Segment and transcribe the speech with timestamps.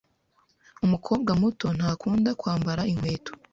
[0.85, 3.31] Umukobwa muto ntakunda kwambara inkweto.